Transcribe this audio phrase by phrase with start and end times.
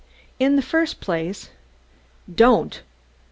[0.39, 1.51] In the first place"
[2.43, 2.81] "_Don't!